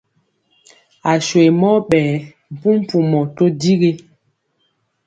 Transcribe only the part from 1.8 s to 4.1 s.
ɓɛɛ mpumpumɔ to digi.